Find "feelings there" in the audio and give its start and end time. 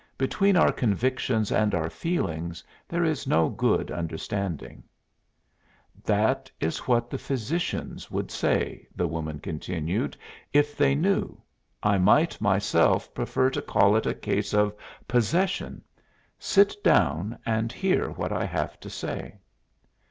1.91-3.03